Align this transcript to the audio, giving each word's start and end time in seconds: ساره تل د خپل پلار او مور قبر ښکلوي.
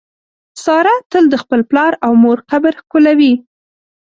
ساره 0.63 0.95
تل 1.11 1.23
د 1.29 1.35
خپل 1.43 1.59
پلار 1.69 1.93
او 2.05 2.11
مور 2.23 2.39
قبر 2.51 2.73
ښکلوي. 2.81 3.33